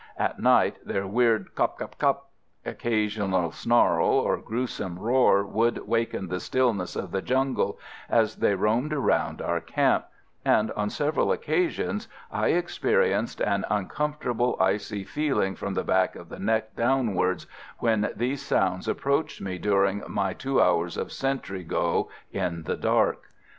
[0.17, 1.77] At night their weird "cop!
[1.77, 1.99] cop!
[1.99, 2.31] cop!"
[2.65, 7.77] occasional snarl, or gruesome roar would waken the stillness of the jungle,
[8.09, 10.05] as they roamed around our camp;
[10.43, 16.39] and on several occasions I experienced an uncomfortable icy feeling from the back of the
[16.39, 17.45] neck downwards
[17.77, 23.25] when these sounds approached me during my two hours of sentry go in the dark.